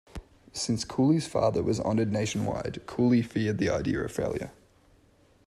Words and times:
Since 0.51 0.83
Cooley's 0.83 1.27
father 1.27 1.61
was 1.61 1.79
honored 1.79 2.11
nationwide, 2.11 2.81
Cooley 2.87 3.21
feared 3.21 3.59
the 3.59 3.69
idea 3.69 3.99
of 4.03 4.11
failure. 4.11 4.49